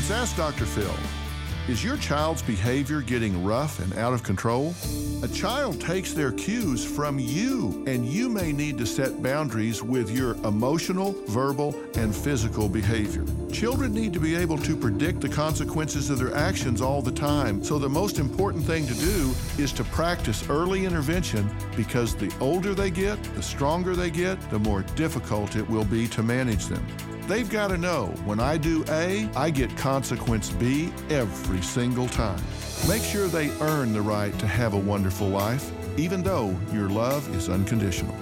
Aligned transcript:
It's 0.00 0.10
Ask 0.10 0.34
Dr. 0.34 0.64
Phil. 0.64 1.29
Is 1.70 1.84
your 1.84 1.98
child's 1.98 2.42
behavior 2.42 3.00
getting 3.00 3.44
rough 3.44 3.78
and 3.78 3.96
out 3.96 4.12
of 4.12 4.24
control? 4.24 4.74
A 5.22 5.28
child 5.28 5.80
takes 5.80 6.12
their 6.12 6.32
cues 6.32 6.84
from 6.84 7.20
you, 7.20 7.84
and 7.86 8.04
you 8.04 8.28
may 8.28 8.50
need 8.50 8.76
to 8.78 8.86
set 8.86 9.22
boundaries 9.22 9.80
with 9.80 10.10
your 10.10 10.32
emotional, 10.44 11.14
verbal, 11.28 11.80
and 11.94 12.12
physical 12.12 12.68
behavior. 12.68 13.24
Children 13.52 13.94
need 13.94 14.12
to 14.14 14.18
be 14.18 14.34
able 14.34 14.58
to 14.58 14.76
predict 14.76 15.20
the 15.20 15.28
consequences 15.28 16.10
of 16.10 16.18
their 16.18 16.34
actions 16.34 16.80
all 16.80 17.02
the 17.02 17.12
time, 17.12 17.62
so 17.62 17.78
the 17.78 17.88
most 17.88 18.18
important 18.18 18.64
thing 18.64 18.84
to 18.88 18.94
do 18.94 19.32
is 19.56 19.72
to 19.74 19.84
practice 19.84 20.50
early 20.50 20.84
intervention 20.84 21.48
because 21.76 22.16
the 22.16 22.34
older 22.40 22.74
they 22.74 22.90
get, 22.90 23.22
the 23.36 23.42
stronger 23.44 23.94
they 23.94 24.10
get, 24.10 24.40
the 24.50 24.58
more 24.58 24.82
difficult 24.96 25.54
it 25.54 25.70
will 25.70 25.84
be 25.84 26.08
to 26.08 26.24
manage 26.24 26.66
them. 26.66 26.84
They've 27.30 27.48
got 27.48 27.68
to 27.68 27.78
know 27.78 28.06
when 28.24 28.40
I 28.40 28.56
do 28.56 28.84
A, 28.88 29.28
I 29.36 29.50
get 29.50 29.76
consequence 29.76 30.50
B 30.50 30.92
every 31.10 31.59
single 31.62 32.08
time. 32.08 32.42
Make 32.88 33.02
sure 33.02 33.28
they 33.28 33.50
earn 33.60 33.92
the 33.92 34.02
right 34.02 34.36
to 34.38 34.46
have 34.46 34.74
a 34.74 34.78
wonderful 34.78 35.28
life, 35.28 35.70
even 35.98 36.22
though 36.22 36.56
your 36.72 36.88
love 36.88 37.34
is 37.34 37.48
unconditional. 37.48 38.14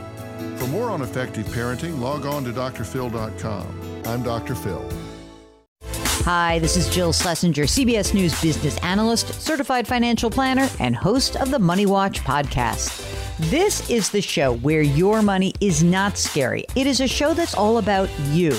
For 0.57 0.67
more 0.67 0.91
on 0.91 1.03
effective 1.03 1.47
parenting, 1.47 2.01
log 2.01 2.27
on 2.27 2.45
to 2.45 2.53
drphil.com. 2.53 4.03
I'm 4.07 4.23
Dr. 4.23 4.55
Phil. 4.55 4.89
Hi, 6.25 6.59
this 6.59 6.77
is 6.77 6.91
Jill 6.91 7.13
Schlesinger, 7.13 7.63
CBS 7.63 8.13
News 8.13 8.39
business 8.43 8.77
analyst, 8.79 9.41
certified 9.41 9.87
financial 9.87 10.31
planner, 10.31 10.69
and 10.79 10.95
host 10.95 11.37
of 11.37 11.51
the 11.51 11.59
Money 11.59 11.87
Watch 11.87 12.21
podcast. 12.21 13.05
This 13.51 13.89
is 13.89 14.11
the 14.11 14.21
show 14.21 14.57
where 14.57 14.83
your 14.83 15.23
money 15.23 15.55
is 15.61 15.83
not 15.83 16.19
scary. 16.19 16.65
It 16.75 16.87
is 16.87 17.01
a 17.01 17.09
show 17.09 17.33
that's 17.35 17.55
all 17.55 17.79
about 17.79 18.11
you. 18.31 18.59